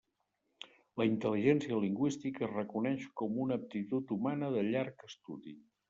[1.01, 5.59] La intel·ligència lingüística es reconeix com una aptitud humana de llarg estudi.